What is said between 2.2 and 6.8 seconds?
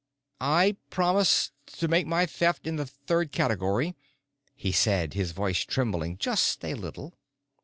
theft in the third category," he said, his voice trembling just a